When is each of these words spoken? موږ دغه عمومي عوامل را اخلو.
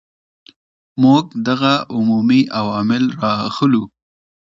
موږ 1.01 1.25
دغه 1.47 1.73
عمومي 1.95 2.41
عوامل 2.57 3.03
را 3.19 3.33
اخلو. 3.49 3.83